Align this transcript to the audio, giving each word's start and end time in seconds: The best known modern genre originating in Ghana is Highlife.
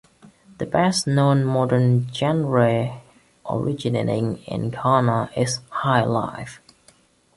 The 0.57 0.65
best 0.65 1.05
known 1.05 1.45
modern 1.45 2.11
genre 2.11 2.99
originating 3.47 4.37
in 4.45 4.71
Ghana 4.71 5.29
is 5.37 5.59
Highlife. 5.83 6.57